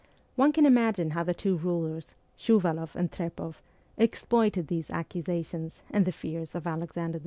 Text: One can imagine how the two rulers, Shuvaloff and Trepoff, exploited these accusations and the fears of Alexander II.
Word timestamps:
One 0.35 0.51
can 0.51 0.65
imagine 0.65 1.11
how 1.11 1.23
the 1.23 1.35
two 1.35 1.57
rulers, 1.57 2.15
Shuvaloff 2.35 2.95
and 2.95 3.11
Trepoff, 3.11 3.61
exploited 3.97 4.65
these 4.65 4.89
accusations 4.89 5.83
and 5.91 6.05
the 6.07 6.11
fears 6.11 6.55
of 6.55 6.65
Alexander 6.65 7.17
II. 7.19 7.19